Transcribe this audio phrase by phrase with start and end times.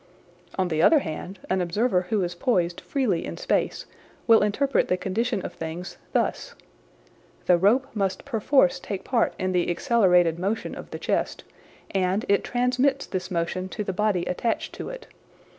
[0.57, 3.85] On the other hand, an observer who is poised freely in space
[4.25, 6.55] will interpret the condition of things thus:"
[7.45, 11.43] The rope must perforce take part in the accelerated motion of the chest,
[11.91, 15.05] and it transmits this motion to the body attached to it.